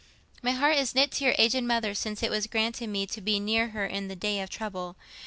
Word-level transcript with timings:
"My 0.41 0.49
heart 0.53 0.77
is 0.77 0.95
knit 0.95 1.11
to 1.11 1.25
your 1.25 1.35
aged 1.37 1.63
mother 1.63 1.93
since 1.93 2.23
it 2.23 2.31
was 2.31 2.47
granted 2.47 2.89
me 2.89 3.05
to 3.05 3.21
be 3.21 3.39
near 3.39 3.67
her 3.67 3.85
in 3.85 4.07
the 4.07 4.15
day 4.15 4.41
of 4.41 4.49
trouble. 4.49 4.95